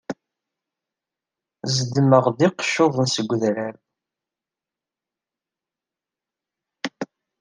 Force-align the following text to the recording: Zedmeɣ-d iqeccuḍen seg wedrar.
Zedmeɣ-d 1.75 2.39
iqeccuḍen 2.47 3.07
seg 3.15 3.27
wedrar. 3.29 3.75